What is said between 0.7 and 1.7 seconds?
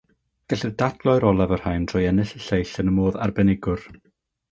datgloi'r olaf o'r